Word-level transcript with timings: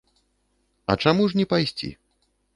А 0.93 0.95
чаму 1.05 1.29
ж 1.35 1.41
не 1.43 1.47
пайсці? 1.53 1.93